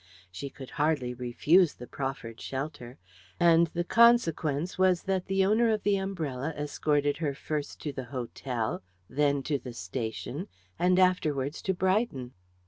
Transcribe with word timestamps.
She 0.31 0.49
could 0.49 0.71
hardly 0.81 1.13
refuse 1.13 1.75
the 1.75 1.85
proffered 1.85 2.41
shelter, 2.41 2.97
and 3.39 3.67
the 3.67 3.83
consequence 3.83 4.75
was 4.79 5.03
that 5.03 5.27
the 5.27 5.45
owner 5.45 5.69
of 5.69 5.83
the 5.83 5.97
umbrella 5.97 6.55
escorted 6.57 7.17
her 7.17 7.35
first 7.35 7.79
to 7.81 7.93
the 7.93 8.05
hotel, 8.05 8.81
then 9.07 9.43
to 9.43 9.59
the 9.59 9.73
station, 9.73 10.47
and 10.79 10.97
afterwards 10.97 11.61
to 11.61 11.75
Brighton. 11.75 12.33